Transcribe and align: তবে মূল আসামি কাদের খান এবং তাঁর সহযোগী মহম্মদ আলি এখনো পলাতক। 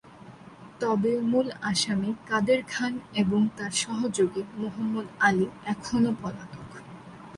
তবে 0.81 1.11
মূল 1.31 1.47
আসামি 1.71 2.09
কাদের 2.29 2.61
খান 2.67 2.93
এবং 3.13 3.39
তাঁর 3.57 3.73
সহযোগী 3.83 4.41
মহম্মদ 4.57 5.07
আলি 5.19 5.47
এখনো 5.65 6.11
পলাতক। 6.21 6.69